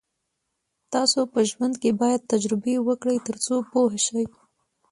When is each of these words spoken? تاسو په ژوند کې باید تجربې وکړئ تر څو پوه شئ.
تاسو 0.93 1.19
په 1.33 1.39
ژوند 1.49 1.75
کې 1.81 1.91
باید 2.01 2.27
تجربې 2.31 2.75
وکړئ 2.87 3.17
تر 3.27 3.35
څو 3.45 3.55
پوه 3.69 3.93
شئ. 4.05 4.25